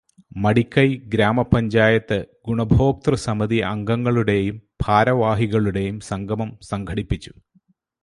മടിക്കൈ 0.35 0.85
ഗ്രാമ 1.07 1.41
പഞ്ചായത്ത് 1.41 2.17
ഗുണഭോക്തൃസമിതി 2.47 3.59
അംഗങ്ങളുടെയും 3.71 4.57
ഭാരവാഹികളുടെയും 4.87 5.99
സംഗമം 5.99 6.51
സംഘടിപ്പിച്ചു. 6.61 7.33